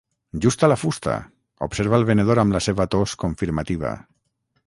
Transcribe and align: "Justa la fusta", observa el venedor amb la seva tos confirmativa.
"Justa 0.43 0.69
la 0.71 0.77
fusta", 0.83 1.17
observa 1.67 1.99
el 1.99 2.07
venedor 2.09 2.43
amb 2.45 2.57
la 2.57 2.61
seva 2.69 2.87
tos 2.97 3.15
confirmativa. 3.27 3.93